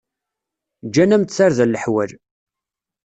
Ǧǧan-am-d 0.87 1.29
tarda 1.29 1.65
leḥwal. 1.65 2.11